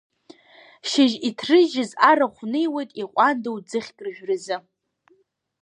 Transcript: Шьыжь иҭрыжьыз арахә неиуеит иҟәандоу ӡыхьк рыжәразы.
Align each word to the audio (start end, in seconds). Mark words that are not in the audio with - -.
Шьыжь 0.89 1.15
иҭрыжьыз 1.27 1.91
арахә 2.09 2.41
неиуеит 2.51 2.91
иҟәандоу 3.01 3.57
ӡыхьк 3.69 3.97
рыжәразы. 4.05 4.57